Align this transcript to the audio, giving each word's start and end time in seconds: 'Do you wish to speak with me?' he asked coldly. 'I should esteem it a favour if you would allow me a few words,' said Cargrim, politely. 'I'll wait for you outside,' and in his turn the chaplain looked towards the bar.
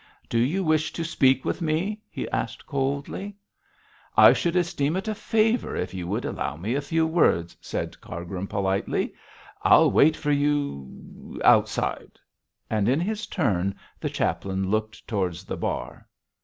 'Do 0.29 0.39
you 0.39 0.63
wish 0.63 0.91
to 0.91 1.03
speak 1.03 1.45
with 1.45 1.61
me?' 1.61 2.01
he 2.09 2.27
asked 2.31 2.65
coldly. 2.65 3.37
'I 4.17 4.33
should 4.33 4.55
esteem 4.55 4.95
it 4.95 5.07
a 5.07 5.13
favour 5.13 5.75
if 5.75 5.93
you 5.93 6.07
would 6.07 6.25
allow 6.25 6.57
me 6.57 6.73
a 6.73 6.81
few 6.81 7.05
words,' 7.05 7.55
said 7.61 8.01
Cargrim, 8.01 8.47
politely. 8.47 9.13
'I'll 9.61 9.91
wait 9.91 10.15
for 10.17 10.31
you 10.31 11.39
outside,' 11.45 12.17
and 12.67 12.89
in 12.89 12.99
his 12.99 13.27
turn 13.27 13.75
the 13.99 14.09
chaplain 14.09 14.71
looked 14.71 15.07
towards 15.07 15.43
the 15.43 15.55
bar. 15.55 16.07